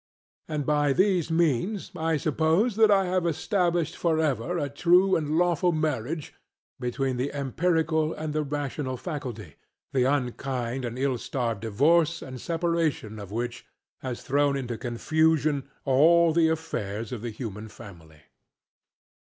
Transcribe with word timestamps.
And 0.47 0.65
by 0.65 0.93
these 0.93 1.29
means 1.29 1.91
I 1.95 2.17
suppose 2.17 2.75
that 2.75 2.89
I 2.89 3.05
have 3.05 3.27
established 3.27 3.95
for 3.95 4.19
ever 4.19 4.57
a 4.57 4.67
true 4.67 5.15
and 5.15 5.37
lawful 5.37 5.71
marriage 5.71 6.33
between 6.79 7.17
the 7.17 7.31
empirical 7.31 8.11
and 8.11 8.33
the 8.33 8.41
rational 8.41 8.97
faculty, 8.97 9.57
the 9.93 10.05
unkind 10.05 10.85
and 10.85 10.97
ill 10.97 11.19
starred 11.19 11.59
divorce 11.59 12.23
and 12.23 12.41
separation 12.41 13.19
of 13.19 13.29
which 13.31 13.67
has 13.99 14.23
thrown 14.23 14.57
into 14.57 14.75
confusion 14.75 15.69
all 15.85 16.33
the 16.33 16.49
affairs 16.49 17.11
of 17.11 17.21
the 17.21 17.29
human 17.29 17.67
family. 17.67 18.21